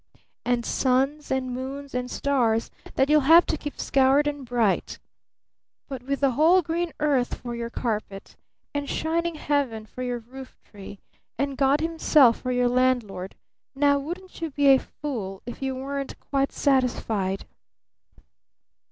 [0.43, 4.97] And suns and moons and stars that you'll have to keep scoured and bright!
[5.89, 8.35] But with the whole green earth for your carpet,
[8.73, 10.97] and shining heaven for your roof tree,
[11.37, 13.35] and God Himself for your landlord,
[13.75, 17.45] now wouldn't you be a fool, if you weren't quite satisfied?'"